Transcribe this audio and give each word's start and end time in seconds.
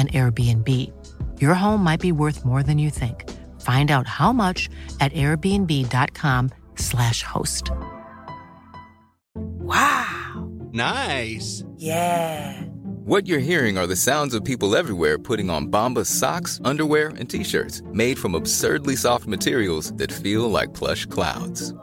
an 0.00 0.08
Airbnb. 0.08 0.66
Your 1.40 1.54
home 1.54 1.84
might 1.84 2.00
be 2.00 2.12
worth 2.12 2.44
more 2.44 2.62
than 2.62 2.78
you 2.78 2.88
think. 2.88 3.28
Find 3.60 3.90
out 3.90 4.06
how 4.06 4.32
much 4.32 4.70
at 5.00 5.12
airbnb.com/slash 5.12 7.22
host. 7.22 7.70
Wow. 9.34 10.48
Nice. 10.72 11.64
Yeah. 11.76 12.62
What 13.04 13.26
you're 13.26 13.40
hearing 13.40 13.76
are 13.76 13.86
the 13.86 13.96
sounds 13.96 14.34
of 14.34 14.44
people 14.44 14.76
everywhere 14.76 15.18
putting 15.18 15.50
on 15.50 15.68
Bombas 15.68 16.06
socks, 16.06 16.60
underwear, 16.64 17.08
and 17.08 17.28
t-shirts 17.28 17.82
made 17.92 18.18
from 18.18 18.34
absurdly 18.34 18.96
soft 18.96 19.26
materials 19.26 19.92
that 19.94 20.12
feel 20.12 20.50
like 20.50 20.74
plush 20.74 21.06
clouds. 21.06 21.74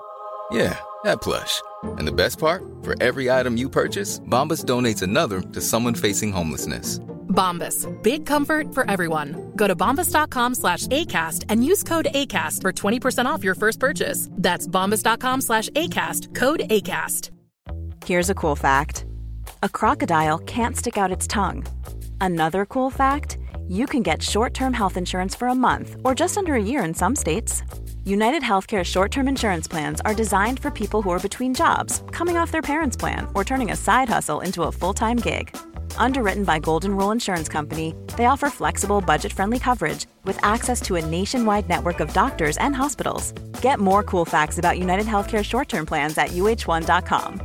Yeah, 0.51 0.79
that 1.03 1.21
plush. 1.21 1.61
And 1.83 2.07
the 2.07 2.13
best 2.13 2.39
part? 2.39 2.63
For 2.81 2.95
every 3.01 3.29
item 3.29 3.57
you 3.57 3.69
purchase, 3.69 4.19
Bombas 4.21 4.63
donates 4.63 5.01
another 5.01 5.41
to 5.41 5.61
someone 5.61 5.95
facing 5.95 6.31
homelessness. 6.31 6.99
Bombas. 7.37 7.85
Big 8.01 8.25
comfort 8.25 8.73
for 8.73 8.89
everyone. 8.89 9.51
Go 9.55 9.67
to 9.67 9.75
bombas.com 9.75 10.55
slash 10.55 10.87
ACAST 10.87 11.45
and 11.49 11.63
use 11.63 11.83
code 11.83 12.07
ACAST 12.13 12.61
for 12.61 12.73
20% 12.73 13.25
off 13.25 13.43
your 13.43 13.55
first 13.55 13.79
purchase. 13.79 14.27
That's 14.31 14.67
bombas.com 14.67 15.41
slash 15.41 15.69
ACAST. 15.69 16.33
Code 16.33 16.61
ACAST. 16.69 17.29
Here's 18.05 18.29
a 18.29 18.35
cool 18.35 18.55
fact. 18.55 19.05
A 19.63 19.69
crocodile 19.69 20.39
can't 20.39 20.75
stick 20.77 20.97
out 20.97 21.11
its 21.11 21.27
tongue. 21.27 21.65
Another 22.21 22.65
cool 22.65 22.89
fact, 22.89 23.37
you 23.67 23.85
can 23.85 24.01
get 24.01 24.21
short-term 24.21 24.73
health 24.73 24.97
insurance 24.97 25.35
for 25.35 25.49
a 25.49 25.55
month 25.55 25.97
or 26.03 26.15
just 26.15 26.37
under 26.37 26.55
a 26.55 26.63
year 26.63 26.83
in 26.83 26.93
some 26.93 27.15
states. 27.15 27.63
United 28.05 28.41
Healthcare 28.41 28.85
short 28.85 29.11
term 29.11 29.27
insurance 29.27 29.67
plans 29.67 29.99
are 30.05 30.13
designed 30.13 30.59
for 30.61 30.71
people 30.71 31.01
who 31.01 31.09
are 31.09 31.19
between 31.19 31.53
jobs, 31.53 32.01
coming 32.11 32.37
off 32.37 32.51
their 32.51 32.61
parents' 32.61 32.95
plan, 32.95 33.27
or 33.35 33.43
turning 33.43 33.71
a 33.71 33.75
side 33.75 34.07
hustle 34.07 34.39
into 34.39 34.63
a 34.63 34.71
full 34.71 34.93
time 34.93 35.17
gig. 35.17 35.55
Underwritten 35.97 36.43
by 36.43 36.59
Golden 36.59 36.95
Rule 36.95 37.11
Insurance 37.11 37.49
Company, 37.49 37.93
they 38.15 38.25
offer 38.25 38.49
flexible, 38.49 39.01
budget 39.01 39.33
friendly 39.33 39.59
coverage 39.59 40.05
with 40.23 40.39
access 40.43 40.81
to 40.81 40.95
a 40.95 41.05
nationwide 41.05 41.67
network 41.67 41.99
of 41.99 42.13
doctors 42.13 42.57
and 42.57 42.75
hospitals. 42.75 43.33
Get 43.61 43.79
more 43.79 44.03
cool 44.03 44.25
facts 44.25 44.57
about 44.57 44.79
United 44.79 45.05
Healthcare 45.05 45.43
short 45.43 45.67
term 45.67 45.85
plans 45.85 46.17
at 46.17 46.29
uhone.com. 46.29 47.41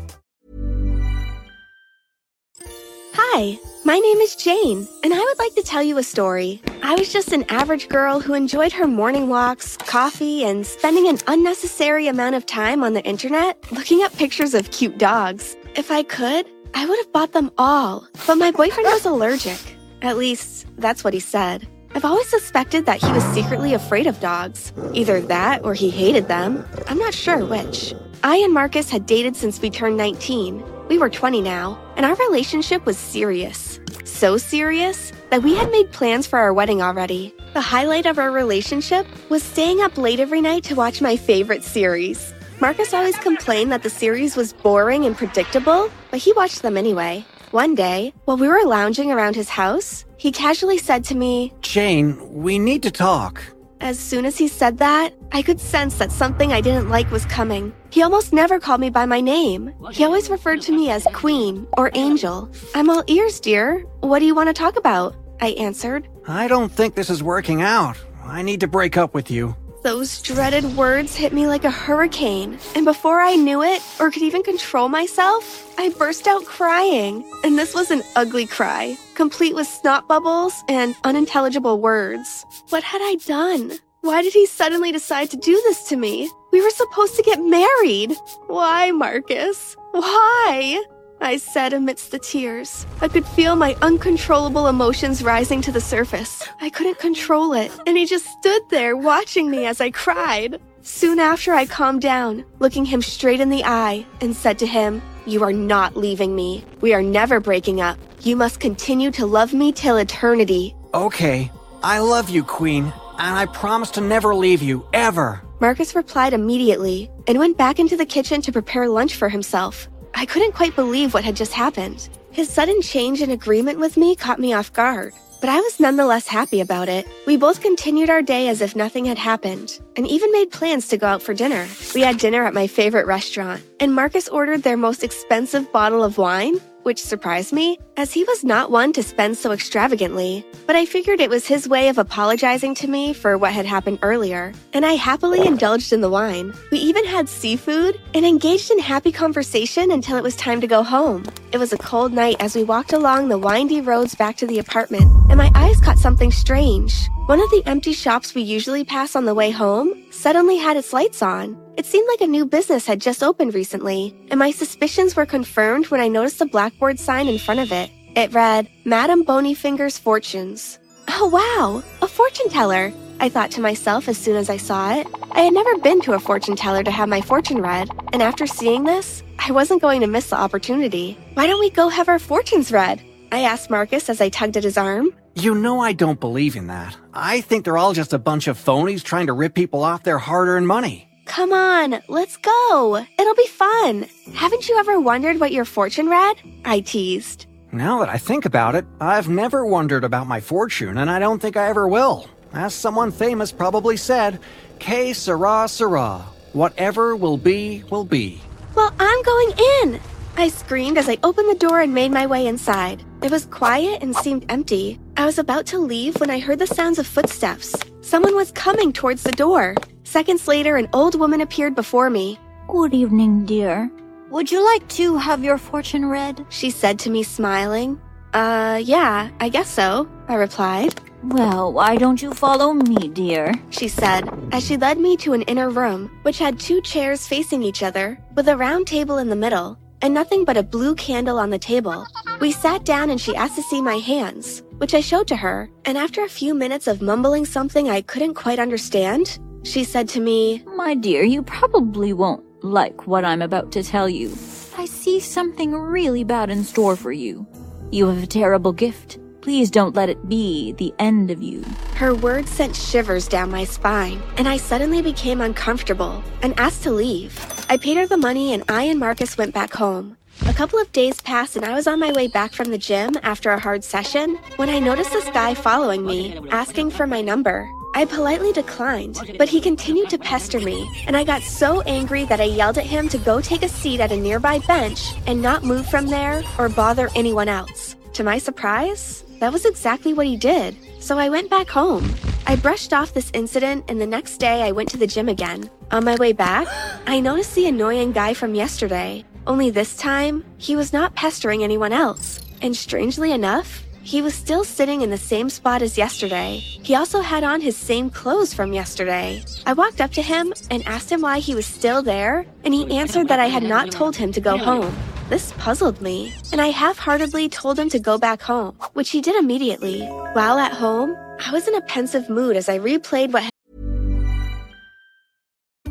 Hi, 3.14 3.58
my 3.84 3.98
name 3.98 4.19
is 4.19 4.36
Jane, 4.36 4.86
and 5.03 5.14
I 5.14 5.19
would 5.19 5.39
like 5.39 5.55
to 5.55 5.62
tell 5.62 5.83
you 5.83 5.98
a 5.98 6.03
story. 6.03 6.61
I 6.83 6.95
was 6.95 7.12
just 7.12 7.33
an 7.33 7.45
average 7.48 7.89
girl 7.89 8.20
who 8.20 8.34
enjoyed 8.34 8.73
her 8.73 8.86
morning 8.86 9.28
walks, 9.28 9.77
coffee, 9.77 10.45
and 10.45 10.67
spending 10.67 11.08
an 11.08 11.19
unnecessary 11.27 12.08
amount 12.08 12.34
of 12.34 12.45
time 12.45 12.84
on 12.84 12.92
the 12.92 13.03
internet 13.05 13.70
looking 13.73 14.03
at 14.03 14.14
pictures 14.17 14.53
of 14.53 14.70
cute 14.70 14.98
dogs. 14.98 15.56
If 15.77 15.91
I 15.91 16.03
could, 16.03 16.47
I 16.75 16.87
would 16.87 16.98
have 16.98 17.12
bought 17.12 17.33
them 17.33 17.51
all, 17.59 18.06
but 18.27 18.37
my 18.37 18.51
boyfriend 18.51 18.89
was 18.89 19.05
allergic. 19.05 19.59
At 20.01 20.17
least, 20.17 20.67
that's 20.79 21.05
what 21.05 21.14
he 21.14 21.20
said. 21.20 21.69
I've 21.95 22.05
always 22.05 22.29
suspected 22.29 22.87
that 22.87 23.03
he 23.03 23.12
was 23.12 23.23
secretly 23.34 23.75
afraid 23.75 24.06
of 24.06 24.19
dogs. 24.20 24.73
Either 24.95 25.20
that 25.20 25.62
or 25.64 25.75
he 25.75 25.91
hated 25.91 26.29
them. 26.29 26.67
I'm 26.89 26.98
not 26.98 27.14
sure 27.14 27.45
which. 27.45 27.95
I 28.24 28.36
and 28.36 28.55
Marcus 28.55 28.89
had 28.89 29.05
dated 29.07 29.36
since 29.36 29.61
we 29.61 29.69
turned 29.69 29.97
19. 29.97 30.64
We 30.89 30.98
were 30.98 31.11
20 31.11 31.42
now, 31.42 31.79
and 31.97 32.07
our 32.07 32.14
relationship 32.14 32.86
was 32.86 32.97
serious. 32.97 33.79
So 34.05 34.39
serious 34.39 35.13
that 35.30 35.42
we 35.42 35.55
had 35.55 35.70
made 35.70 35.92
plans 35.92 36.27
for 36.27 36.39
our 36.39 36.52
wedding 36.55 36.80
already. 36.80 37.35
The 37.52 37.61
highlight 37.61 38.07
of 38.07 38.18
our 38.18 38.30
relationship 38.30 39.07
was 39.29 39.42
staying 39.42 39.80
up 39.83 39.98
late 39.98 40.20
every 40.20 40.41
night 40.41 40.64
to 40.64 40.74
watch 40.74 41.02
my 41.02 41.17
favorite 41.17 41.64
series. 41.64 42.33
Marcus 42.62 42.95
always 42.95 43.18
complained 43.18 43.73
that 43.73 43.83
the 43.83 43.90
series 43.90 44.36
was 44.36 44.52
boring 44.52 45.05
and 45.05 45.17
predictable, 45.17 45.90
but 46.12 46.20
he 46.20 46.33
watched 46.34 46.62
them 46.62 46.77
anyway. 46.77 47.24
One 47.50 47.74
day, 47.74 48.14
while 48.24 48.36
we 48.36 48.46
were 48.46 48.62
lounging 48.64 49.11
around 49.11 49.34
his 49.34 49.48
house, 49.48 50.05
he 50.17 50.30
casually 50.30 50.78
said 50.78 51.02
to 51.06 51.17
me, 51.17 51.52
Jane, 51.61 52.17
we 52.33 52.61
need 52.61 52.84
to 52.84 52.92
talk. 52.92 53.42
As 53.80 53.98
soon 53.98 54.24
as 54.24 54.39
he 54.39 54.46
said 54.46 54.78
that, 54.78 55.12
I 55.33 55.42
could 55.42 55.58
sense 55.58 55.96
that 55.96 56.12
something 56.12 56.52
I 56.52 56.61
didn't 56.61 56.89
like 56.89 57.11
was 57.11 57.27
coming. 57.27 57.74
He 57.90 58.00
almost 58.00 58.33
never 58.33 58.61
called 58.61 58.80
me 58.80 58.90
by 58.90 59.06
my 59.06 59.20
name. 59.20 59.74
He 59.90 60.05
always 60.05 60.30
referred 60.30 60.62
to 60.62 60.73
me 60.73 60.89
as 60.89 61.05
Queen 61.12 61.67
or 61.77 61.90
Angel. 61.94 62.48
I'm 62.77 62.90
all 62.90 63.02
ears, 63.08 63.40
dear. 63.40 63.80
What 64.02 64.20
do 64.20 64.24
you 64.24 64.36
want 64.36 64.50
to 64.50 64.52
talk 64.52 64.79
about? 64.79 65.17
I 65.40 65.48
answered. 65.58 66.06
I 66.29 66.46
don't 66.46 66.70
think 66.70 66.94
this 66.94 67.11
is 67.11 67.24
working 67.24 67.61
out. 67.61 67.98
I 68.23 68.42
need 68.42 68.61
to 68.61 68.68
break 68.68 68.96
up 68.96 69.14
with 69.14 69.33
you. 69.33 69.56
Those 69.83 70.23
dreaded 70.23 70.65
words 70.77 71.17
hit 71.17 71.33
me 71.33 71.48
like 71.48 71.65
a 71.65 71.70
hurricane, 71.70 72.57
and 72.77 72.85
before 72.85 73.20
I 73.20 73.35
knew 73.35 73.65
it 73.65 73.83
or 73.98 74.13
could 74.13 74.23
even 74.23 74.45
control 74.45 74.89
myself, 74.89 75.75
I 75.77 75.89
burst 75.89 76.29
out 76.29 76.45
crying. 76.45 77.25
And 77.43 77.59
this 77.59 77.75
was 77.75 77.91
an 77.91 78.05
ugly 78.15 78.47
cry, 78.47 78.97
complete 79.17 79.57
with 79.57 79.67
snot 79.67 80.07
bubbles 80.07 80.63
and 80.69 80.95
unintelligible 81.03 81.81
words. 81.81 82.47
What 82.69 82.85
had 82.85 83.01
I 83.03 83.17
done? 83.27 83.73
Why 84.03 84.23
did 84.23 84.33
he 84.33 84.47
suddenly 84.47 84.92
decide 84.92 85.31
to 85.31 85.37
do 85.37 85.55
this 85.65 85.83
to 85.89 85.97
me? 85.97 86.31
We 86.53 86.63
were 86.63 86.71
supposed 86.71 87.17
to 87.17 87.23
get 87.25 87.41
married. 87.41 88.15
Why, 88.47 88.92
Marcus? 88.92 89.77
Why? 89.91 90.81
I 91.23 91.37
said 91.37 91.73
amidst 91.73 92.11
the 92.11 92.19
tears. 92.19 92.85
I 93.01 93.07
could 93.07 93.25
feel 93.25 93.55
my 93.55 93.77
uncontrollable 93.81 94.67
emotions 94.67 95.23
rising 95.23 95.63
to 95.63 95.71
the 95.71 95.81
surface. 95.81 96.43
I 96.61 96.69
couldn't 96.69 96.99
control 96.99 97.53
it, 97.53 97.71
and 97.87 97.97
he 97.97 98.07
just 98.07 98.27
stood 98.27 98.63
there 98.71 98.97
watching 98.97 99.49
me 99.49 99.65
as 99.65 99.81
I 99.81 99.93
cried. 99.93 100.61
Soon 100.83 101.21
after, 101.21 101.55
I 101.55 101.65
calmed 101.65 102.03
down, 102.03 102.45
looking 102.59 102.85
him 102.85 103.03
straight 103.03 103.39
in 103.39 103.51
the 103.51 103.63
eye, 103.65 104.05
and 104.21 104.35
said 104.35 104.59
to 104.59 104.67
him, 104.67 105.01
You 105.25 105.45
are 105.45 105.53
not 105.53 105.97
leaving 105.97 106.35
me. 106.35 106.65
We 106.81 106.93
are 106.93 107.03
never 107.03 107.39
breaking 107.39 107.81
up. 107.81 107.99
You 108.23 108.35
must 108.35 108.59
continue 108.59 109.13
to 109.13 109.25
love 109.25 109.55
me 109.55 109.71
till 109.71 109.99
eternity. 109.99 110.75
Okay, 110.93 111.53
I 111.85 112.01
love 112.01 112.31
you, 112.31 112.43
Queen, 112.43 112.93
and 113.19 113.37
I 113.37 113.47
promise 113.47 113.93
to 113.93 114.01
never 114.01 114.35
leave 114.35 114.61
you, 114.61 114.85
ever. 114.93 115.41
Marcus 115.61 115.95
replied 115.95 116.33
immediately 116.33 117.09
and 117.29 117.39
went 117.39 117.57
back 117.57 117.79
into 117.79 117.97
the 117.97 118.05
kitchen 118.05 118.43
to 118.43 118.51
prepare 118.51 118.89
lunch 118.89 119.15
for 119.15 119.29
himself. 119.29 119.89
I 120.14 120.27
couldn't 120.27 120.52
quite 120.52 120.77
believe 120.77 121.14
what 121.14 121.24
had 121.24 121.36
just 121.36 121.52
happened. 121.52 122.08
His 122.30 122.48
sudden 122.48 122.80
change 122.80 123.20
in 123.23 123.30
agreement 123.30 123.78
with 123.78 123.96
me 123.96 124.17
caught 124.17 124.39
me 124.39 124.52
off 124.52 124.73
guard, 124.73 125.12
but 125.40 125.50
I 125.50 125.61
was 125.61 125.80
nonetheless 125.80 126.27
happy 126.27 126.61
about 126.61 126.89
it. 126.89 127.06
We 127.27 127.36
both 127.36 127.61
continued 127.61 128.08
our 128.08 128.23
day 128.23 128.49
as 128.49 128.61
if 128.61 128.76
nothing 128.76 129.05
had 129.05 129.19
happened, 129.19 129.78
and 129.96 130.06
even 130.06 130.32
made 130.32 130.50
plans 130.50 130.88
to 130.88 130.96
go 130.96 131.06
out 131.06 131.23
for 131.23 131.34
dinner. 131.34 131.67
We 131.94 132.00
had 132.00 132.19
dinner 132.19 132.44
at 132.44 132.55
my 132.55 132.67
favorite 132.67 133.06
restaurant, 133.06 133.62
and 133.81 133.94
Marcus 133.94 134.28
ordered 134.28 134.62
their 134.62 134.76
most 134.76 135.02
expensive 135.02 135.70
bottle 135.73 136.05
of 136.05 136.19
wine, 136.19 136.61
which 136.85 137.03
surprised 137.03 137.53
me, 137.53 137.79
as 137.97 138.12
he 138.12 138.25
was 138.25 138.44
not 138.44 138.70
one 138.70 138.93
to 138.93 139.03
spend 139.03 139.37
so 139.37 139.53
extravagantly. 139.53 140.44
But 140.67 140.76
I 140.76 140.87
figured 140.87 141.20
it 141.20 141.31
was 141.31 141.47
his 141.47 141.69
way 141.69 141.88
of 141.88 141.99
apologizing 141.99 142.75
to 142.76 142.88
me 142.88 143.12
for 143.12 143.38
what 143.38 143.53
had 143.53 143.67
happened 143.67 143.99
earlier, 144.03 144.53
and 144.73 144.85
I 144.85 144.94
happily 144.94 145.47
indulged 145.47 145.93
in 145.93 146.00
the 146.00 146.11
wine. 146.11 146.53
We 146.71 146.79
even 146.79 147.05
had 147.05 147.29
seafood 147.29 148.00
and 148.15 148.25
engaged 148.25 148.71
in 148.71 148.79
happy 148.79 149.12
conversation 149.12 149.91
until 149.91 150.17
it 150.17 150.23
was 150.23 150.37
time 150.37 150.61
to 150.61 150.67
go 150.67 150.82
home. 150.82 151.25
It 151.53 151.59
was 151.59 151.73
a 151.73 151.79
cold 151.79 152.12
night 152.12 152.37
as 152.41 152.56
we 152.56 152.65
walked 152.65 152.93
along 152.93 153.29
the 153.29 153.38
windy 153.38 153.81
roads 153.81 154.15
back 154.15 154.37
to 154.38 154.47
the 154.47 154.59
apartment, 154.59 155.11
and 155.29 155.37
my 155.37 155.51
eyes 155.55 155.81
caught 155.81 155.99
something 155.99 156.33
strange. 156.33 157.09
One 157.27 157.41
of 157.41 157.51
the 157.51 157.62
empty 157.67 157.93
shops 157.93 158.35
we 158.35 158.43
usually 158.43 158.85
pass 158.85 159.15
on 159.15 159.27
the 159.27 159.35
way 159.35 159.51
home 159.53 160.03
suddenly 160.11 160.56
had 160.56 160.77
its 160.77 160.93
lights 160.93 161.23
on. 161.23 161.62
It 161.75 161.87
seemed 161.87 162.07
like 162.09 162.21
a 162.21 162.31
new 162.31 162.45
business 162.45 162.87
had 162.87 163.01
just 163.01 163.23
opened 163.23 163.55
recently, 163.55 164.15
and 164.31 164.39
my 164.39 164.51
suspicions 164.51 165.17
were 165.17 165.25
confirmed 165.25 165.87
when 165.87 166.03
I 166.03 166.09
noticed 166.09 166.41
a 166.43 166.47
blackboard 166.47 166.99
sign 166.99 167.29
in 167.29 167.39
front 167.39 167.61
of 167.61 167.73
it. 167.73 167.91
It 168.15 168.33
read, 168.35 168.69
Madame 168.85 169.25
Bonyfinger's 169.25 169.97
Fortunes. 169.99 170.79
Oh 171.09 171.29
wow, 171.29 171.83
a 172.03 172.07
fortune 172.07 172.51
teller, 172.51 172.93
I 173.21 173.31
thought 173.31 173.51
to 173.53 173.63
myself 173.63 174.07
as 174.09 174.19
soon 174.19 174.37
as 174.37 174.51
I 174.51 174.59
saw 174.59 174.95
it. 174.95 175.07
I 175.33 175.41
had 175.41 175.55
never 175.55 175.79
been 175.79 176.03
to 176.03 176.13
a 176.13 176.21
fortune 176.21 176.57
teller 176.57 176.83
to 176.85 176.91
have 176.91 177.09
my 177.09 177.23
fortune 177.23 177.63
read, 177.63 177.89
and 178.13 178.23
after 178.23 178.47
seeing 178.47 178.85
this, 178.85 179.23
I 179.39 179.51
wasn't 179.51 179.81
going 179.81 180.03
to 180.03 180.07
miss 180.07 180.29
the 180.29 180.37
opportunity. 180.37 181.17
Why 181.35 181.47
don't 181.47 181.61
we 181.61 181.71
go 181.71 181.89
have 181.89 182.09
our 182.09 182.19
fortunes 182.19 182.71
read? 182.71 183.01
I 183.33 183.45
asked 183.45 183.71
Marcus 183.71 184.11
as 184.11 184.21
I 184.21 184.29
tugged 184.29 184.59
at 184.59 184.65
his 184.65 184.77
arm. 184.77 185.15
You 185.35 185.55
know 185.55 185.81
I 185.81 185.95
don't 185.95 186.21
believe 186.21 186.55
in 186.55 186.67
that. 186.67 186.95
I 187.15 187.41
think 187.41 187.65
they're 187.65 187.79
all 187.79 187.95
just 187.95 188.13
a 188.13 188.19
bunch 188.19 188.47
of 188.47 188.63
phonies 188.63 189.03
trying 189.03 189.29
to 189.29 189.33
rip 189.33 189.55
people 189.55 189.83
off 189.83 190.03
their 190.03 190.19
hard 190.19 190.49
earned 190.49 190.69
money. 190.69 191.09
Come 191.25 191.53
on, 191.53 192.03
let's 192.09 192.37
go. 192.37 193.05
It'll 193.19 193.35
be 193.35 193.47
fun. 193.47 194.07
Haven't 194.35 194.69
you 194.69 194.79
ever 194.79 195.01
wondered 195.01 195.39
what 195.41 195.53
your 195.53 195.65
fortune 195.65 196.09
read? 196.09 196.37
I 196.65 196.81
teased. 196.81 197.47
Now 197.71 198.01
that 198.01 198.09
I 198.09 198.19
think 198.19 198.45
about 198.45 198.75
it, 198.75 198.85
I've 199.01 199.29
never 199.29 199.65
wondered 199.65 200.05
about 200.05 200.27
my 200.27 200.41
fortune, 200.41 200.99
and 200.99 201.11
I 201.11 201.19
don't 201.19 201.41
think 201.41 201.57
I 201.57 201.69
ever 201.69 201.89
will. 201.89 202.29
As 202.53 202.75
someone 202.75 203.11
famous 203.13 203.51
probably 203.51 203.97
said, 203.97 204.41
Que 204.79 205.15
sera, 205.15 205.67
sera. 205.69 206.19
Whatever 206.53 207.17
will 207.17 207.39
be, 207.39 207.83
will 207.89 208.05
be. 208.05 208.41
Well, 208.75 208.93
I'm 208.99 209.23
going 209.23 209.53
in! 209.83 210.01
I 210.37 210.49
screamed 210.49 210.99
as 210.99 211.09
I 211.09 211.19
opened 211.23 211.49
the 211.49 211.55
door 211.55 211.81
and 211.81 211.95
made 211.95 212.11
my 212.11 212.27
way 212.27 212.47
inside. 212.47 213.03
It 213.23 213.31
was 213.31 213.47
quiet 213.47 214.03
and 214.03 214.15
seemed 214.17 214.45
empty. 214.51 214.99
I 215.17 215.26
was 215.26 215.38
about 215.38 215.67
to 215.67 215.79
leave 215.79 216.19
when 216.20 216.31
I 216.31 216.38
heard 216.38 216.59
the 216.59 216.67
sounds 216.67 216.99
of 216.99 217.06
footsteps. 217.06 217.76
Someone 218.00 218.35
was 218.35 218.50
coming 218.53 218.93
towards 218.93 219.23
the 219.23 219.32
door. 219.32 219.75
Seconds 220.05 220.49
later, 220.49 220.76
an 220.76 220.88
old 220.94 221.19
woman 221.19 221.43
appeared 221.43 221.75
before 221.75 222.09
me. 222.09 222.38
Good 222.69 222.94
evening, 222.94 223.44
dear. 223.44 223.91
Would 224.31 224.50
you 224.50 224.64
like 224.64 224.88
to 224.97 225.19
have 225.19 225.44
your 225.44 225.59
fortune 225.59 226.06
read? 226.06 226.47
She 226.49 226.70
said 226.70 226.99
to 227.00 227.11
me, 227.11 227.23
smiling. 227.23 228.00
Uh, 228.32 228.81
yeah, 228.82 229.29
I 229.38 229.50
guess 229.50 229.69
so, 229.69 230.09
I 230.29 230.37
replied. 230.37 230.99
Well, 231.23 231.73
why 231.73 231.97
don't 231.97 232.20
you 232.23 232.32
follow 232.32 232.73
me, 232.73 233.08
dear? 233.08 233.53
She 233.69 233.88
said, 233.88 234.29
as 234.50 234.65
she 234.65 234.79
led 234.79 234.99
me 234.99 235.17
to 235.19 235.35
an 235.35 235.43
inner 235.43 235.69
room, 235.69 236.11
which 236.23 236.38
had 236.38 236.58
two 236.58 236.81
chairs 236.81 237.29
facing 237.29 237.62
each 237.62 237.82
other, 237.82 238.19
with 238.35 238.49
a 238.49 238.56
round 238.56 238.87
table 238.87 239.19
in 239.19 239.29
the 239.29 239.37
middle, 239.37 239.79
and 240.03 240.13
nothing 240.13 240.45
but 240.45 240.57
a 240.57 240.63
blue 240.63 240.95
candle 240.95 241.39
on 241.39 241.51
the 241.51 241.59
table. 241.59 242.07
We 242.41 242.53
sat 242.53 242.85
down 242.85 243.09
and 243.09 243.21
she 243.21 243.37
asked 243.37 243.57
to 243.57 243.63
see 243.63 243.81
my 243.81 243.99
hands, 243.99 244.63
which 244.79 244.95
I 244.95 245.01
showed 245.01 245.29
to 245.29 245.37
her, 245.37 245.71
and 245.85 245.97
after 245.97 246.25
a 246.25 246.29
few 246.29 246.55
minutes 246.55 246.89
of 246.89 247.01
mumbling 247.01 247.47
something 247.47 247.89
I 247.89 248.03
couldn't 248.03 248.35
quite 248.35 248.59
understand, 248.59 249.39
she 249.63 249.85
said 249.85 250.09
to 250.11 250.21
me, 250.21 250.63
My 250.77 250.95
dear, 250.95 251.23
you 251.23 251.43
probably 251.43 252.13
won't 252.13 252.45
like 252.65 253.07
what 253.07 253.25
I'm 253.25 253.43
about 253.43 253.73
to 253.73 253.83
tell 253.83 254.09
you. 254.09 254.31
I 254.77 254.87
see 254.87 255.21
something 255.21 255.73
really 255.73 256.25
bad 256.25 256.51
in 256.51 256.65
store 256.65 256.97
for 256.97 257.13
you. 257.13 257.47
You 257.91 258.09
have 258.09 258.23
a 258.23 258.27
terrible 258.27 258.73
gift. 258.73 259.19
Please 259.41 259.71
don't 259.71 259.95
let 259.97 260.09
it 260.09 260.29
be 260.29 260.73
the 260.73 260.95
end 260.99 261.31
of 261.31 261.43
you. 261.43 261.65
Her 261.95 262.15
words 262.15 262.51
sent 262.51 262.77
shivers 262.77 263.27
down 263.27 263.51
my 263.51 263.65
spine, 263.65 264.23
and 264.37 264.49
I 264.49 264.57
suddenly 264.57 265.03
became 265.03 265.41
uncomfortable 265.41 266.23
and 266.43 266.59
asked 266.59 266.85
to 266.85 266.93
leave. 266.93 267.39
I 267.73 267.79
paid 267.79 267.97
her 267.97 268.07
the 268.07 268.19
money, 268.19 268.53
and 268.53 268.63
I 268.69 268.83
and 268.83 269.01
Marcus 269.01 269.39
went 269.39 269.55
back 269.55 269.73
home. 269.73 270.19
A 270.47 270.53
couple 270.53 270.79
of 270.79 270.93
days 270.93 271.23
passed, 271.23 271.57
and 271.57 271.65
I 271.65 271.73
was 271.73 271.87
on 271.87 271.99
my 271.99 272.13
way 272.13 272.29
back 272.29 272.53
from 272.53 272.71
the 272.71 272.77
gym 272.77 273.13
after 273.23 273.51
a 273.51 273.59
hard 273.59 273.83
session 273.83 274.37
when 274.57 274.69
I 274.69 274.79
noticed 274.79 275.11
this 275.11 275.31
guy 275.31 275.55
following 275.55 276.05
me, 276.05 276.39
asking 276.51 276.91
for 276.91 277.07
my 277.07 277.23
number. 277.23 277.67
I 277.95 278.05
politely 278.05 278.53
declined, 278.53 279.37
but 279.39 279.49
he 279.49 279.59
continued 279.59 280.11
to 280.11 280.19
pester 280.19 280.61
me, 280.61 280.87
and 281.07 281.17
I 281.17 281.25
got 281.25 281.41
so 281.41 281.81
angry 281.87 282.27
that 282.27 282.43
I 282.43 282.57
yelled 282.61 282.77
at 282.77 282.85
him 282.85 283.09
to 283.09 283.17
go 283.17 283.41
take 283.41 283.63
a 283.63 283.71
seat 283.71 284.01
at 284.01 284.13
a 284.13 284.19
nearby 284.19 284.59
bench 284.59 285.15
and 285.27 285.41
not 285.41 285.65
move 285.65 285.87
from 285.87 286.09
there 286.09 286.43
or 286.59 286.69
bother 286.69 287.09
anyone 287.17 287.49
else. 287.49 287.97
To 288.13 288.23
my 288.23 288.37
surprise, 288.37 289.25
that 289.41 289.51
was 289.51 289.65
exactly 289.65 290.13
what 290.13 290.27
he 290.27 290.37
did, 290.37 290.77
so 291.01 291.19
I 291.19 291.31
went 291.31 291.49
back 291.49 291.71
home. 291.71 292.05
I 292.47 292.56
brushed 292.56 292.93
off 292.93 293.15
this 293.15 293.31
incident, 293.35 293.85
and 293.89 294.00
the 294.00 294.06
next 294.06 294.39
day 294.39 294.62
I 294.62 294.73
went 294.73 294.91
to 294.91 294.97
the 294.99 295.06
gym 295.06 295.29
again. 295.29 295.71
On 295.91 296.05
my 296.05 296.17
way 296.17 296.33
back, 296.33 296.67
I 297.06 297.21
noticed 297.21 297.55
the 297.55 297.67
annoying 297.67 298.12
guy 298.12 298.35
from 298.35 298.55
yesterday, 298.55 299.25
only 299.47 299.71
this 299.71 299.97
time, 299.97 300.44
he 300.59 300.77
was 300.77 300.93
not 300.93 301.15
pestering 301.15 301.65
anyone 301.65 301.93
else. 301.93 302.41
And 302.61 302.77
strangely 302.77 303.33
enough, 303.33 303.83
he 304.03 304.23
was 304.23 304.35
still 304.35 304.65
sitting 304.65 305.03
in 305.03 305.11
the 305.11 305.19
same 305.19 305.50
spot 305.50 305.83
as 305.83 305.99
yesterday. 305.99 306.59
He 306.59 306.94
also 306.94 307.21
had 307.21 307.43
on 307.43 307.61
his 307.61 307.77
same 307.77 308.09
clothes 308.09 308.55
from 308.55 308.73
yesterday. 308.73 309.43
I 309.67 309.73
walked 309.73 310.00
up 310.00 310.12
to 310.12 310.23
him 310.23 310.53
and 310.71 310.87
asked 310.87 311.11
him 311.11 311.23
why 311.23 311.41
he 311.41 311.55
was 311.55 311.67
still 311.67 312.03
there, 312.03 312.47
and 312.65 312.73
he 312.73 312.97
answered 312.97 313.29
that 313.29 313.41
I 313.41 313.47
had 313.47 313.65
not 313.65 313.91
told 313.91 314.15
him 314.15 314.31
to 314.33 314.41
go 314.41 314.56
home. 314.56 314.94
This 315.29 315.53
puzzled 315.59 316.00
me, 316.00 316.35
and 316.53 316.61
I 316.61 316.69
half 316.69 316.99
heartedly 316.99 317.49
told 317.49 317.79
him 317.79 317.89
to 317.91 317.99
go 317.99 318.19
back 318.19 318.43
home, 318.43 318.77
which 318.93 319.11
he 319.11 319.21
did 319.21 319.37
immediately. 319.37 320.03
While 320.35 320.59
at 320.59 320.73
home, 320.73 321.17
I 321.44 321.50
was 321.50 321.67
in 321.67 321.75
a 321.75 321.81
pensive 321.81 322.29
mood 322.31 322.56
as 322.56 322.69
I 322.69 322.79
replayed 322.79 323.33
what 323.33 323.52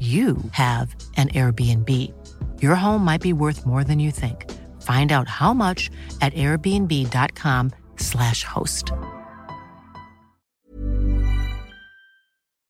you 0.00 0.38
have 0.50 0.96
an 1.16 1.28
Airbnb. 1.28 1.88
Your 2.60 2.74
home 2.74 3.04
might 3.04 3.20
be 3.20 3.32
worth 3.32 3.64
more 3.64 3.84
than 3.84 4.00
you 4.00 4.10
think. 4.10 4.50
Find 4.82 5.12
out 5.12 5.28
how 5.28 5.54
much 5.54 5.88
at 6.20 6.34
airbnb.com/slash 6.34 8.44
host. 8.44 8.90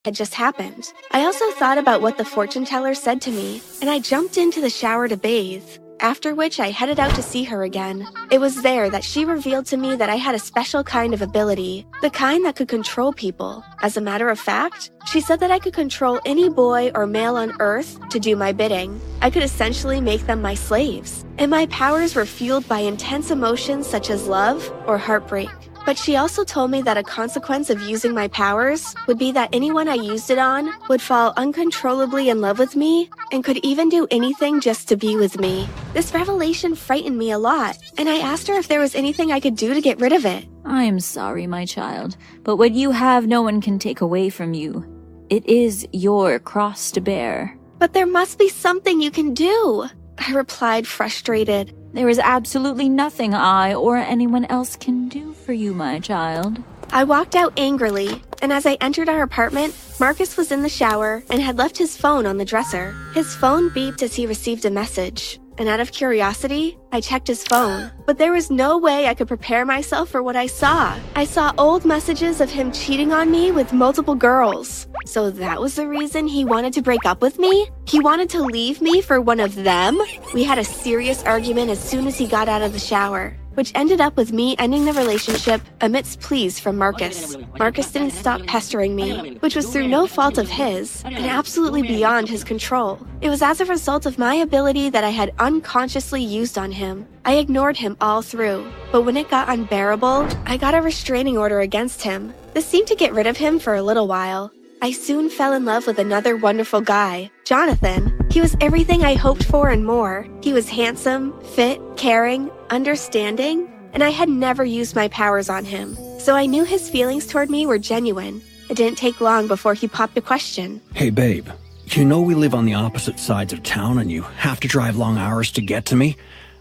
It 0.05 0.15
just 0.15 0.35
happened. 0.35 0.93
I 1.13 1.25
also 1.25 1.49
thought 1.53 1.79
about 1.79 2.03
what 2.03 2.19
the 2.19 2.25
fortune 2.25 2.65
teller 2.65 2.93
said 2.93 3.21
to 3.23 3.31
me, 3.31 3.63
and 3.81 3.89
I 3.89 4.01
jumped 4.01 4.37
into 4.37 4.61
the 4.61 4.69
shower 4.69 5.07
to 5.09 5.17
bathe. 5.17 5.79
After 6.03 6.35
which, 6.35 6.59
I 6.59 6.73
headed 6.73 6.99
out 6.99 7.15
to 7.15 7.23
see 7.23 7.45
her 7.45 7.63
again. 7.63 8.09
It 8.33 8.41
was 8.41 8.61
there 8.63 8.91
that 8.91 9.05
she 9.05 9.25
revealed 9.25 9.67
to 9.67 9.77
me 9.77 9.95
that 9.95 10.11
I 10.11 10.17
had 10.17 10.35
a 10.35 10.39
special 10.41 10.83
kind 10.83 11.15
of 11.15 11.23
ability, 11.23 11.87
the 12.01 12.11
kind 12.11 12.45
that 12.45 12.57
could 12.57 12.67
control 12.67 13.13
people. 13.13 13.65
As 13.83 13.97
a 13.97 14.01
matter 14.01 14.29
of 14.29 14.41
fact, 14.41 14.91
she 15.07 15.21
said 15.21 15.39
that 15.39 15.53
I 15.53 15.61
could 15.61 15.75
control 15.75 16.19
any 16.27 16.49
boy 16.49 16.91
or 16.97 17.07
male 17.07 17.37
on 17.37 17.55
Earth 17.61 18.01
to 18.09 18.19
do 18.19 18.35
my 18.35 18.51
bidding. 18.51 19.01
I 19.21 19.31
could 19.31 19.45
essentially 19.45 20.01
make 20.01 20.27
them 20.27 20.43
my 20.43 20.55
slaves, 20.55 21.25
and 21.39 21.53
my 21.53 21.67
powers 21.67 22.17
were 22.17 22.27
fueled 22.27 22.67
by 22.67 22.81
intense 22.81 23.31
emotions 23.31 23.87
such 23.87 24.11
as 24.11 24.27
love 24.27 24.73
or 24.89 24.99
heartbreak. 24.99 25.51
But 25.85 25.99
she 25.99 26.17
also 26.17 26.45
told 26.45 26.71
me 26.71 26.81
that 26.83 26.97
a 26.97 27.03
consequence 27.03 27.69
of 27.69 27.83
using 27.83 28.15
my 28.15 28.29
powers 28.29 28.95
would 29.07 29.19
be 29.19 29.33
that 29.33 29.51
anyone 29.53 29.89
I 29.89 29.95
used 29.95 30.31
it 30.31 30.39
on 30.39 30.73
would 30.89 31.03
fall 31.03 31.35
uncontrollably 31.37 32.29
in 32.29 32.41
love 32.41 32.59
with 32.59 32.77
me 32.77 33.11
and 33.33 33.43
could 33.43 33.59
even 33.65 33.89
do 33.89 34.07
anything 34.11 34.61
just 34.61 34.89
to 34.89 34.97
be 34.97 35.17
with 35.17 35.41
me. 35.41 35.69
This 35.93 36.15
revelation 36.15 36.75
frightened 36.75 37.19
me 37.19 37.33
a 37.33 37.39
lot, 37.39 37.77
and 37.99 38.09
I 38.09 38.19
asked 38.19 38.47
her 38.49 38.55
if 38.55 38.69
there 38.69 38.81
was 38.81 38.95
anything 38.95 39.33
I 39.33 39.41
could 39.41 39.57
do 39.57 39.75
to 39.75 39.81
get 39.81 40.01
rid 40.01 40.13
of 40.13 40.25
it. 40.25 40.47
I 40.65 40.85
am 40.85 41.01
sorry, 41.01 41.47
my 41.47 41.67
child, 41.67 42.17
but 42.45 42.57
what 42.57 42.73
you 42.73 42.93
have 42.93 43.27
no 43.27 43.43
one 43.43 43.61
can 43.61 43.79
take 43.79 44.01
away 44.01 44.31
from 44.31 44.55
you. 44.55 44.87
It 45.31 45.45
is 45.47 45.87
your 45.93 46.39
cross 46.39 46.91
to 46.93 47.01
bear. 47.01 47.59
But 47.79 47.93
there 47.93 48.07
must 48.07 48.39
be 48.39 48.49
something 48.49 49.01
you 49.01 49.11
can 49.11 49.35
do, 49.35 49.89
I 50.19 50.33
replied, 50.33 50.87
frustrated. 50.87 51.75
There 51.93 52.09
is 52.09 52.19
absolutely 52.19 52.89
nothing 52.89 53.35
I 53.35 53.75
or 53.75 53.99
anyone 53.99 54.47
else 54.47 54.77
can 54.77 55.11
do 55.11 55.35
for 55.35 55.53
you, 55.53 55.75
my 55.75 55.99
child. 55.99 56.63
I 56.91 57.05
walked 57.05 57.35
out 57.35 57.53
angrily, 57.59 58.23
and 58.41 58.51
as 58.51 58.65
I 58.65 58.79
entered 58.81 59.11
our 59.11 59.23
apartment, 59.23 59.75
Marcus 60.01 60.39
was 60.39 60.51
in 60.51 60.63
the 60.63 60.71
shower 60.71 61.23
and 61.29 61.43
had 61.43 61.59
left 61.59 61.77
his 61.77 61.97
phone 61.97 62.25
on 62.25 62.39
the 62.39 62.47
dresser. 62.47 62.95
His 63.15 63.35
phone 63.35 63.69
beeped 63.71 64.03
as 64.03 64.15
he 64.15 64.27
received 64.27 64.65
a 64.65 64.71
message, 64.71 65.39
and 65.59 65.69
out 65.69 65.81
of 65.81 65.93
curiosity, 65.93 66.79
I 66.93 67.01
checked 67.01 67.29
his 67.29 67.45
phone. 67.45 67.91
But 68.07 68.19
there 68.19 68.33
was 68.33 68.51
no 68.51 68.79
way 68.79 69.07
I 69.07 69.15
could 69.15 69.29
prepare 69.29 69.65
myself 69.65 70.09
for 70.09 70.23
what 70.23 70.37
I 70.37 70.47
saw. 70.47 70.99
I 71.15 71.25
saw 71.25 71.53
old 71.59 71.85
messages 71.85 72.41
of 72.41 72.51
him 72.51 72.73
cheating 72.73 73.13
on 73.13 73.31
me 73.31 73.53
with 73.53 73.73
multiple 73.73 74.15
girls. 74.15 74.87
So 75.07 75.31
that 75.31 75.61
was 75.61 75.75
the 75.75 75.89
reason 75.89 76.27
he 76.27 76.45
wanted 76.45 76.73
to 76.75 76.83
break 76.83 77.05
up 77.05 77.23
with 77.23 77.39
me? 77.39 77.69
He 77.87 78.01
wanted 78.01 78.31
to 78.31 78.43
leave 78.43 78.81
me 78.81 79.01
for 79.01 79.21
one 79.21 79.41
of 79.41 79.55
them? 79.55 80.01
We 80.33 80.45
had 80.45 80.59
a 80.59 80.65
serious 80.65 81.23
argument 81.25 81.71
as 81.71 81.83
soon 81.83 82.07
as 82.07 82.17
he 82.17 82.27
got 82.27 82.49
out 82.49 82.63
of 82.63 82.73
the 82.73 82.79
shower. 82.79 83.37
Which 83.55 83.73
ended 83.75 84.01
up 84.01 84.17
with 84.17 84.33
me 84.33 84.57
ending 84.59 84.85
the 84.85 84.93
relationship 84.93 85.61
amidst 85.81 86.21
pleas 86.21 86.59
from 86.59 86.77
Marcus. 86.77 87.37
Marcus 87.59 87.91
didn't 87.91 88.13
stop 88.13 88.43
pestering 88.47 88.95
me, 88.97 89.37
which 89.41 89.57
was 89.57 89.69
through 89.69 89.89
no 89.89 90.07
fault 90.07 90.39
of 90.39 90.49
his 90.49 91.03
and 91.05 91.27
absolutely 91.27 91.83
beyond 91.83 92.29
his 92.29 92.45
control. 92.45 92.99
It 93.21 93.29
was 93.29 93.43
as 93.43 93.61
a 93.61 93.67
result 93.67 94.07
of 94.07 94.19
my 94.19 94.35
ability 94.37 94.91
that 94.91 95.05
I 95.05 95.11
had 95.11 95.35
unconsciously 95.39 96.23
used 96.23 96.59
on 96.59 96.73
him. 96.73 97.07
I 97.25 97.35
ignored 97.35 97.77
him 97.77 97.97
all 98.01 98.23
through, 98.23 98.71
but 98.91 99.03
when 99.03 99.17
it 99.17 99.31
got 99.31 99.49
unbearable, 99.49 100.29
I 100.47 100.57
got 100.57 100.75
a 100.75 100.83
restraining 100.83 101.39
order 101.39 101.61
against 101.61 102.03
him. 102.03 102.35
This 102.55 102.67
seemed 102.67 102.89
to 102.89 102.97
get 102.97 103.13
rid 103.13 103.27
of 103.27 103.37
him 103.37 103.59
for 103.59 103.75
a 103.75 103.83
little 103.83 104.09
while. 104.09 104.53
I 104.83 104.91
soon 104.91 105.31
fell 105.31 105.53
in 105.53 105.65
love 105.65 105.87
with 105.87 106.01
another 106.01 106.37
wonderful 106.37 106.81
guy, 106.81 107.31
Jonathan. 107.45 108.13
He 108.33 108.41
was 108.41 108.57
everything 108.61 109.05
I 109.05 109.15
hoped 109.15 109.45
for 109.45 109.69
and 109.69 109.87
more. 109.87 110.27
He 110.43 110.53
was 110.53 110.69
handsome, 110.69 111.41
fit, 111.55 111.81
caring, 111.97 112.51
understanding, 112.69 113.73
and 113.93 114.03
I 114.03 114.11
had 114.11 114.29
never 114.29 114.65
used 114.65 114.97
my 114.97 115.07
powers 115.07 115.49
on 115.49 115.65
him. 115.65 115.97
So 116.19 116.35
I 116.35 116.47
knew 116.47 116.65
his 116.65 116.91
feelings 116.91 117.29
toward 117.29 117.49
me 117.49 117.65
were 117.65 117.79
genuine. 117.79 118.43
It 118.69 118.77
didn't 118.77 118.99
take 118.99 119.21
long 119.21 119.47
before 119.47 119.75
he 119.75 119.87
popped 119.87 120.19
a 120.19 120.21
question. 120.21 120.81
Hey, 120.95 121.11
babe. 121.11 121.47
You 121.87 122.05
know 122.05 122.21
we 122.21 122.35
live 122.35 122.53
on 122.53 122.65
the 122.65 122.75
opposite 122.75 123.21
sides 123.21 123.53
of 123.53 123.63
town 123.63 124.01
and 124.01 124.11
you 124.11 124.23
have 124.23 124.59
to 124.61 124.69
drive 124.69 124.97
long 124.97 125.17
hours 125.17 125.53
to 125.53 125.61
get 125.61 125.87
to 125.87 125.97
me? 125.97 126.17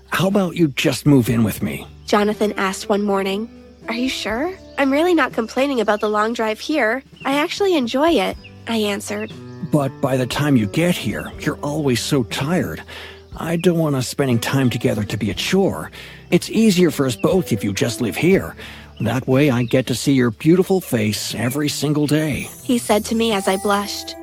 How 0.09 0.27
about 0.27 0.55
you 0.55 0.67
just 0.67 1.07
move 1.07 1.27
in 1.27 1.43
with 1.43 1.63
me? 1.63 1.87
Jonathan 2.05 2.53
asked 2.53 2.87
one 2.87 3.01
morning. 3.01 3.49
Are 3.87 3.95
you 3.95 4.09
sure? 4.09 4.55
I'm 4.81 4.91
really 4.91 5.13
not 5.13 5.31
complaining 5.31 5.79
about 5.79 5.99
the 5.99 6.09
long 6.09 6.33
drive 6.33 6.59
here. 6.59 7.03
I 7.23 7.35
actually 7.35 7.75
enjoy 7.75 8.13
it, 8.13 8.35
I 8.67 8.77
answered. 8.77 9.31
But 9.71 9.91
by 10.01 10.17
the 10.17 10.25
time 10.25 10.57
you 10.57 10.65
get 10.65 10.95
here, 10.95 11.31
you're 11.39 11.59
always 11.59 12.01
so 12.01 12.23
tired. 12.23 12.81
I 13.37 13.57
don't 13.57 13.77
want 13.77 13.95
us 13.95 14.07
spending 14.07 14.39
time 14.39 14.71
together 14.71 15.03
to 15.03 15.17
be 15.17 15.29
a 15.29 15.35
chore. 15.35 15.91
It's 16.31 16.49
easier 16.49 16.89
for 16.89 17.05
us 17.05 17.15
both 17.15 17.51
if 17.51 17.63
you 17.63 17.73
just 17.73 18.01
live 18.01 18.15
here. 18.15 18.55
That 19.01 19.27
way 19.27 19.51
I 19.51 19.65
get 19.65 19.85
to 19.85 19.93
see 19.93 20.13
your 20.13 20.31
beautiful 20.31 20.81
face 20.81 21.35
every 21.35 21.69
single 21.69 22.07
day. 22.07 22.49
He 22.63 22.79
said 22.79 23.05
to 23.05 23.13
me 23.13 23.33
as 23.33 23.47
I 23.47 23.57
blushed. 23.57 24.15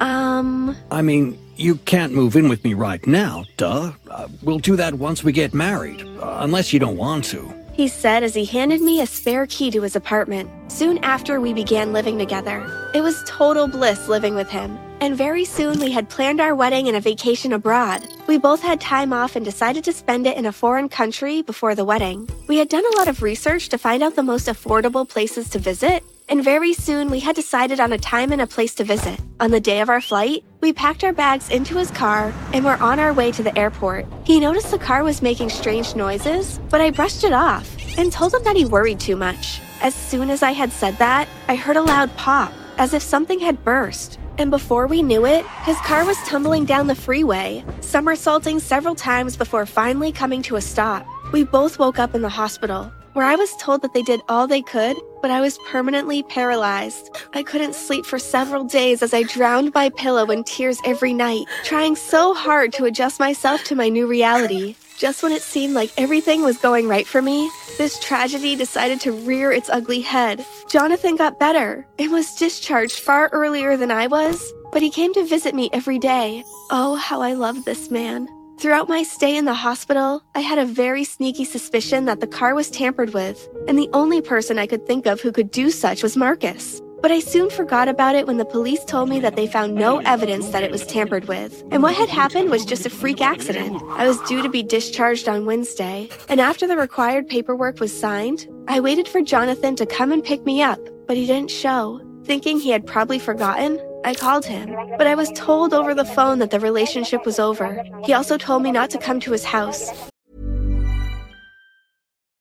Um. 0.00 0.74
I 0.90 1.02
mean, 1.02 1.38
you 1.56 1.74
can't 1.84 2.14
move 2.14 2.36
in 2.36 2.48
with 2.48 2.64
me 2.64 2.72
right 2.72 3.06
now, 3.06 3.44
duh. 3.58 3.92
Uh, 4.10 4.28
we'll 4.42 4.60
do 4.60 4.76
that 4.76 4.94
once 4.94 5.22
we 5.22 5.32
get 5.32 5.52
married, 5.52 6.00
uh, 6.22 6.38
unless 6.40 6.72
you 6.72 6.80
don't 6.80 6.96
want 6.96 7.24
to. 7.26 7.65
He 7.76 7.88
said 7.88 8.22
as 8.22 8.32
he 8.32 8.46
handed 8.46 8.80
me 8.80 9.02
a 9.02 9.06
spare 9.06 9.46
key 9.46 9.70
to 9.72 9.82
his 9.82 9.96
apartment. 9.96 10.48
Soon 10.72 10.96
after 11.04 11.42
we 11.42 11.52
began 11.52 11.92
living 11.92 12.18
together. 12.18 12.66
It 12.94 13.02
was 13.02 13.22
total 13.26 13.68
bliss 13.68 14.08
living 14.08 14.34
with 14.34 14.48
him. 14.48 14.78
And 15.02 15.14
very 15.14 15.44
soon 15.44 15.78
we 15.78 15.92
had 15.92 16.08
planned 16.08 16.40
our 16.40 16.54
wedding 16.54 16.88
and 16.88 16.96
a 16.96 17.00
vacation 17.00 17.52
abroad. 17.52 18.08
We 18.26 18.38
both 18.38 18.62
had 18.62 18.80
time 18.80 19.12
off 19.12 19.36
and 19.36 19.44
decided 19.44 19.84
to 19.84 19.92
spend 19.92 20.26
it 20.26 20.38
in 20.38 20.46
a 20.46 20.52
foreign 20.52 20.88
country 20.88 21.42
before 21.42 21.74
the 21.74 21.84
wedding. 21.84 22.26
We 22.48 22.56
had 22.56 22.70
done 22.70 22.84
a 22.86 22.96
lot 22.96 23.08
of 23.08 23.22
research 23.22 23.68
to 23.68 23.76
find 23.76 24.02
out 24.02 24.16
the 24.16 24.22
most 24.22 24.46
affordable 24.46 25.06
places 25.06 25.50
to 25.50 25.58
visit, 25.58 26.02
and 26.28 26.42
very 26.42 26.72
soon 26.72 27.10
we 27.10 27.20
had 27.20 27.36
decided 27.36 27.80
on 27.80 27.92
a 27.92 27.98
time 27.98 28.32
and 28.32 28.40
a 28.40 28.46
place 28.46 28.74
to 28.74 28.84
visit. 28.84 29.20
On 29.38 29.50
the 29.50 29.60
day 29.60 29.80
of 29.80 29.88
our 29.88 30.00
flight, 30.00 30.44
we 30.60 30.72
packed 30.72 31.04
our 31.04 31.12
bags 31.12 31.50
into 31.50 31.76
his 31.76 31.90
car 31.90 32.32
and 32.52 32.64
were 32.64 32.82
on 32.82 32.98
our 32.98 33.12
way 33.12 33.30
to 33.32 33.42
the 33.42 33.56
airport. 33.56 34.06
He 34.24 34.40
noticed 34.40 34.70
the 34.70 34.78
car 34.78 35.04
was 35.04 35.22
making 35.22 35.50
strange 35.50 35.94
noises, 35.94 36.58
but 36.70 36.80
I 36.80 36.90
brushed 36.90 37.22
it 37.24 37.32
off 37.32 37.76
and 37.98 38.12
told 38.12 38.34
him 38.34 38.42
that 38.44 38.56
he 38.56 38.64
worried 38.64 39.00
too 39.00 39.16
much. 39.16 39.60
As 39.80 39.94
soon 39.94 40.30
as 40.30 40.42
I 40.42 40.52
had 40.52 40.72
said 40.72 40.96
that, 40.98 41.28
I 41.48 41.54
heard 41.54 41.76
a 41.76 41.82
loud 41.82 42.14
pop, 42.16 42.52
as 42.78 42.94
if 42.94 43.02
something 43.02 43.38
had 43.38 43.64
burst. 43.64 44.18
And 44.38 44.50
before 44.50 44.86
we 44.86 45.02
knew 45.02 45.24
it, 45.24 45.46
his 45.62 45.78
car 45.78 46.04
was 46.04 46.18
tumbling 46.24 46.64
down 46.64 46.88
the 46.88 46.94
freeway, 46.94 47.64
somersaulting 47.80 48.58
several 48.58 48.94
times 48.94 49.36
before 49.36 49.64
finally 49.64 50.12
coming 50.12 50.42
to 50.42 50.56
a 50.56 50.60
stop. 50.60 51.06
We 51.32 51.44
both 51.44 51.78
woke 51.78 51.98
up 51.98 52.14
in 52.14 52.22
the 52.22 52.28
hospital, 52.28 52.92
where 53.14 53.24
I 53.24 53.36
was 53.36 53.56
told 53.56 53.80
that 53.80 53.94
they 53.94 54.02
did 54.02 54.20
all 54.28 54.46
they 54.46 54.60
could, 54.60 54.96
but 55.26 55.32
I 55.32 55.40
was 55.40 55.58
permanently 55.66 56.22
paralyzed. 56.22 57.10
I 57.34 57.42
couldn't 57.42 57.74
sleep 57.74 58.06
for 58.06 58.16
several 58.16 58.62
days 58.62 59.02
as 59.02 59.12
I 59.12 59.24
drowned 59.24 59.74
my 59.74 59.88
pillow 59.88 60.30
in 60.30 60.44
tears 60.44 60.78
every 60.84 61.12
night, 61.12 61.46
trying 61.64 61.96
so 61.96 62.32
hard 62.32 62.72
to 62.74 62.84
adjust 62.84 63.18
myself 63.18 63.64
to 63.64 63.74
my 63.74 63.88
new 63.88 64.06
reality. 64.06 64.76
Just 64.96 65.24
when 65.24 65.32
it 65.32 65.42
seemed 65.42 65.74
like 65.74 65.90
everything 65.98 66.44
was 66.44 66.58
going 66.58 66.86
right 66.86 67.08
for 67.08 67.20
me, 67.20 67.50
this 67.76 67.98
tragedy 67.98 68.54
decided 68.54 69.00
to 69.00 69.10
rear 69.10 69.50
its 69.50 69.68
ugly 69.68 70.00
head. 70.00 70.46
Jonathan 70.70 71.16
got 71.16 71.40
better 71.40 71.88
and 71.98 72.12
was 72.12 72.36
discharged 72.36 73.00
far 73.00 73.28
earlier 73.32 73.76
than 73.76 73.90
I 73.90 74.06
was, 74.06 74.52
but 74.70 74.80
he 74.80 74.90
came 74.90 75.12
to 75.14 75.26
visit 75.26 75.56
me 75.56 75.70
every 75.72 75.98
day. 75.98 76.44
Oh, 76.70 76.94
how 76.94 77.20
I 77.20 77.32
loved 77.32 77.64
this 77.64 77.90
man. 77.90 78.28
Throughout 78.58 78.88
my 78.88 79.02
stay 79.02 79.36
in 79.36 79.44
the 79.44 79.52
hospital, 79.52 80.22
I 80.34 80.40
had 80.40 80.58
a 80.58 80.64
very 80.64 81.04
sneaky 81.04 81.44
suspicion 81.44 82.06
that 82.06 82.20
the 82.20 82.26
car 82.26 82.54
was 82.54 82.70
tampered 82.70 83.12
with, 83.12 83.46
and 83.68 83.78
the 83.78 83.90
only 83.92 84.22
person 84.22 84.58
I 84.58 84.66
could 84.66 84.86
think 84.86 85.04
of 85.04 85.20
who 85.20 85.30
could 85.30 85.50
do 85.50 85.70
such 85.70 86.02
was 86.02 86.16
Marcus. 86.16 86.80
But 87.02 87.12
I 87.12 87.20
soon 87.20 87.50
forgot 87.50 87.86
about 87.86 88.14
it 88.14 88.26
when 88.26 88.38
the 88.38 88.46
police 88.46 88.82
told 88.86 89.10
me 89.10 89.20
that 89.20 89.36
they 89.36 89.46
found 89.46 89.74
no 89.74 89.98
evidence 89.98 90.48
that 90.48 90.62
it 90.62 90.70
was 90.70 90.86
tampered 90.86 91.28
with. 91.28 91.62
And 91.70 91.82
what 91.82 91.94
had 91.94 92.08
happened 92.08 92.50
was 92.50 92.64
just 92.64 92.86
a 92.86 92.90
freak 92.90 93.20
accident. 93.20 93.82
I 93.90 94.08
was 94.08 94.18
due 94.22 94.40
to 94.40 94.48
be 94.48 94.62
discharged 94.62 95.28
on 95.28 95.44
Wednesday, 95.44 96.08
and 96.30 96.40
after 96.40 96.66
the 96.66 96.78
required 96.78 97.28
paperwork 97.28 97.78
was 97.78 97.96
signed, 97.96 98.48
I 98.68 98.80
waited 98.80 99.06
for 99.06 99.20
Jonathan 99.20 99.76
to 99.76 99.84
come 99.84 100.12
and 100.12 100.24
pick 100.24 100.46
me 100.46 100.62
up, 100.62 100.80
but 101.06 101.18
he 101.18 101.26
didn't 101.26 101.50
show. 101.50 102.00
Thinking 102.24 102.58
he 102.58 102.70
had 102.70 102.86
probably 102.86 103.18
forgotten, 103.18 103.78
I 104.06 104.14
called 104.14 104.46
him, 104.46 104.76
but 104.98 105.08
I 105.08 105.16
was 105.16 105.32
told 105.32 105.74
over 105.74 105.92
the 105.92 106.04
phone 106.04 106.38
that 106.38 106.52
the 106.52 106.60
relationship 106.60 107.26
was 107.26 107.40
over. 107.40 107.82
He 108.04 108.12
also 108.12 108.38
told 108.38 108.62
me 108.62 108.70
not 108.70 108.88
to 108.90 108.98
come 108.98 109.18
to 109.20 109.32
his 109.32 109.44
house. 109.44 109.90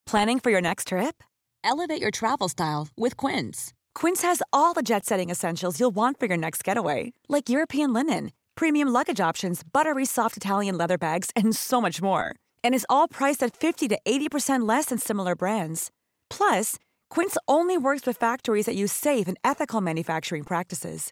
Planning 0.05 0.39
for 0.39 0.51
your 0.51 0.62
next 0.62 0.89
trip? 0.89 1.24
Elevate 1.63 2.00
your 2.00 2.12
travel 2.12 2.48
style 2.50 2.89
with 2.95 3.17
Quince. 3.17 3.74
Quince 3.95 4.22
has 4.22 4.43
all 4.53 4.75
the 4.75 4.84
jet 4.84 5.05
setting 5.05 5.31
essentials 5.31 5.79
you'll 5.79 5.95
want 5.95 6.19
for 6.19 6.27
your 6.27 6.38
next 6.38 6.63
getaway, 6.63 7.13
like 7.27 7.50
European 7.50 7.91
linen, 7.91 8.31
premium 8.53 8.89
luggage 8.89 9.19
options, 9.19 9.63
buttery 9.63 10.05
soft 10.05 10.38
Italian 10.38 10.77
leather 10.77 11.00
bags, 11.00 11.31
and 11.36 11.55
so 11.55 11.81
much 11.81 12.00
more. 12.00 12.36
And 12.63 12.75
is 12.75 12.86
all 12.88 13.07
priced 13.07 13.41
at 13.41 13.57
50 13.57 13.88
to 13.88 14.00
80% 14.05 14.69
less 14.69 14.86
than 14.86 15.00
similar 15.00 15.36
brands. 15.36 15.89
Plus, 16.29 16.77
Quince 17.10 17.38
only 17.48 17.75
works 17.75 18.05
with 18.05 18.17
factories 18.17 18.67
that 18.67 18.75
use 18.75 18.91
safe 18.91 19.27
and 19.27 19.38
ethical 19.43 19.81
manufacturing 19.81 20.43
practices. 20.43 21.12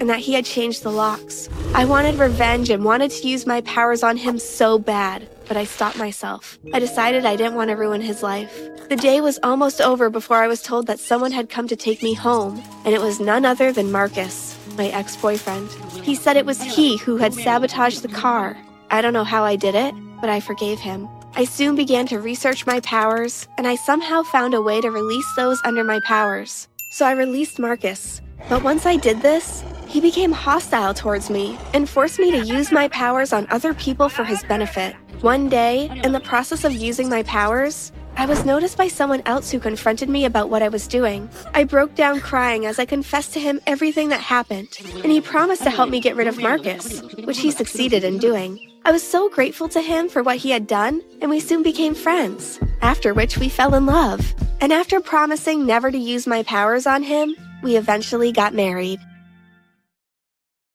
And 0.00 0.08
that 0.10 0.20
he 0.20 0.34
had 0.34 0.44
changed 0.44 0.82
the 0.82 0.90
locks. 0.90 1.48
I 1.74 1.84
wanted 1.84 2.16
revenge 2.16 2.70
and 2.70 2.84
wanted 2.84 3.10
to 3.12 3.28
use 3.28 3.46
my 3.46 3.60
powers 3.62 4.02
on 4.02 4.16
him 4.16 4.38
so 4.38 4.78
bad, 4.78 5.28
but 5.46 5.56
I 5.56 5.64
stopped 5.64 5.98
myself. 5.98 6.58
I 6.72 6.78
decided 6.78 7.24
I 7.24 7.36
didn't 7.36 7.54
want 7.54 7.70
to 7.70 7.76
ruin 7.76 8.00
his 8.00 8.22
life. 8.22 8.52
The 8.88 8.96
day 8.96 9.20
was 9.20 9.38
almost 9.42 9.80
over 9.80 10.10
before 10.10 10.42
I 10.42 10.48
was 10.48 10.62
told 10.62 10.86
that 10.86 11.00
someone 11.00 11.32
had 11.32 11.48
come 11.48 11.68
to 11.68 11.76
take 11.76 12.02
me 12.02 12.14
home, 12.14 12.62
and 12.84 12.94
it 12.94 13.00
was 13.00 13.20
none 13.20 13.44
other 13.44 13.72
than 13.72 13.92
Marcus, 13.92 14.56
my 14.76 14.88
ex 14.88 15.16
boyfriend. 15.16 15.70
He 16.02 16.14
said 16.14 16.36
it 16.36 16.46
was 16.46 16.60
he 16.60 16.98
who 16.98 17.16
had 17.16 17.32
sabotaged 17.32 18.02
the 18.02 18.08
car. 18.08 18.56
I 18.90 19.00
don't 19.00 19.14
know 19.14 19.24
how 19.24 19.42
I 19.42 19.56
did 19.56 19.74
it, 19.74 19.94
but 20.20 20.28
I 20.28 20.40
forgave 20.40 20.78
him. 20.78 21.08
I 21.34 21.44
soon 21.44 21.74
began 21.74 22.06
to 22.08 22.20
research 22.20 22.66
my 22.66 22.80
powers, 22.80 23.48
and 23.58 23.66
I 23.66 23.74
somehow 23.74 24.22
found 24.22 24.54
a 24.54 24.62
way 24.62 24.80
to 24.80 24.90
release 24.90 25.26
those 25.34 25.60
under 25.64 25.82
my 25.82 26.00
powers. 26.06 26.68
So 26.92 27.06
I 27.06 27.12
released 27.12 27.58
Marcus. 27.58 28.20
But 28.48 28.62
once 28.62 28.84
I 28.84 28.96
did 28.96 29.22
this, 29.22 29.64
he 29.88 30.00
became 30.00 30.32
hostile 30.32 30.92
towards 30.92 31.30
me 31.30 31.58
and 31.72 31.88
forced 31.88 32.18
me 32.18 32.30
to 32.32 32.44
use 32.44 32.70
my 32.70 32.88
powers 32.88 33.32
on 33.32 33.46
other 33.50 33.72
people 33.74 34.08
for 34.08 34.24
his 34.24 34.42
benefit. 34.44 34.94
One 35.20 35.48
day, 35.48 35.88
in 36.04 36.12
the 36.12 36.20
process 36.20 36.64
of 36.64 36.72
using 36.72 37.08
my 37.08 37.22
powers, 37.22 37.90
I 38.16 38.26
was 38.26 38.44
noticed 38.44 38.76
by 38.76 38.88
someone 38.88 39.22
else 39.26 39.50
who 39.50 39.58
confronted 39.58 40.08
me 40.08 40.24
about 40.24 40.50
what 40.50 40.62
I 40.62 40.68
was 40.68 40.86
doing. 40.86 41.28
I 41.54 41.64
broke 41.64 41.94
down 41.94 42.20
crying 42.20 42.66
as 42.66 42.78
I 42.78 42.84
confessed 42.84 43.32
to 43.32 43.40
him 43.40 43.60
everything 43.66 44.10
that 44.10 44.20
happened, 44.20 44.78
and 45.02 45.10
he 45.10 45.20
promised 45.20 45.62
to 45.62 45.70
help 45.70 45.90
me 45.90 46.00
get 46.00 46.14
rid 46.14 46.28
of 46.28 46.38
Marcus, 46.38 47.00
which 47.24 47.38
he 47.38 47.50
succeeded 47.50 48.04
in 48.04 48.18
doing. 48.18 48.60
I 48.84 48.92
was 48.92 49.02
so 49.02 49.30
grateful 49.30 49.68
to 49.70 49.80
him 49.80 50.08
for 50.08 50.22
what 50.22 50.36
he 50.36 50.50
had 50.50 50.66
done, 50.66 51.00
and 51.22 51.30
we 51.30 51.40
soon 51.40 51.62
became 51.62 51.94
friends. 51.94 52.60
after 52.82 53.14
which 53.14 53.38
we 53.38 53.48
fell 53.48 53.74
in 53.74 53.86
love. 53.86 54.34
And 54.60 54.70
after 54.72 55.00
promising 55.00 55.64
never 55.64 55.90
to 55.90 55.98
use 55.98 56.26
my 56.26 56.42
powers 56.42 56.86
on 56.86 57.02
him, 57.02 57.34
we 57.64 57.76
eventually 57.76 58.30
got 58.30 58.54
married. 58.54 59.00